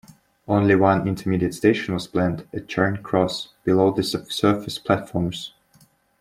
Only 0.47 0.73
one 0.73 1.07
intermediate 1.07 1.53
station 1.53 1.93
was 1.93 2.07
planned, 2.07 2.47
at 2.51 2.67
Charing 2.67 3.03
Cross, 3.03 3.49
below 3.63 3.91
the 3.91 4.01
sub-surface 4.01 4.79
platforms. 4.79 5.53